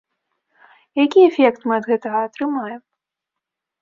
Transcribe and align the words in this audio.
Які 1.03 1.21
эфект 1.29 1.61
мы 1.67 1.73
ад 1.79 1.85
гэтага 1.93 2.19
атрымаем? 2.29 2.81